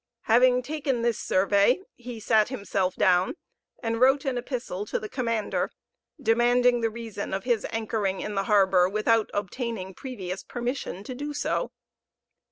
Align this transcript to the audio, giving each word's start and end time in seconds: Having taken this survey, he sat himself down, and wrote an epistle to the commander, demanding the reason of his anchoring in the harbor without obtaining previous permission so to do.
Having 0.21 0.63
taken 0.63 1.03
this 1.03 1.19
survey, 1.19 1.79
he 1.95 2.19
sat 2.19 2.47
himself 2.49 2.95
down, 2.95 3.35
and 3.83 3.99
wrote 4.01 4.25
an 4.25 4.35
epistle 4.35 4.83
to 4.87 4.97
the 4.97 5.07
commander, 5.07 5.69
demanding 6.19 6.81
the 6.81 6.89
reason 6.89 7.35
of 7.35 7.43
his 7.43 7.67
anchoring 7.69 8.19
in 8.19 8.33
the 8.33 8.45
harbor 8.45 8.89
without 8.89 9.29
obtaining 9.31 9.93
previous 9.93 10.41
permission 10.43 11.05
so 11.05 11.13
to 11.13 11.69
do. 11.69 11.71